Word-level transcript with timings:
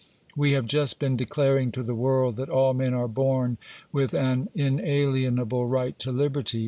We 0.35 0.53
have 0.53 0.65
just 0.65 0.97
been 0.97 1.15
declaring 1.15 1.71
to 1.73 1.83
the 1.83 1.93
world 1.93 2.35
that 2.37 2.49
all 2.49 2.73
men 2.73 2.95
are 2.95 3.07
born 3.07 3.59
with 3.91 4.15
an 4.15 4.49
inalienable 4.55 5.67
right 5.67 5.99
to 5.99 6.11
liberty. 6.11 6.59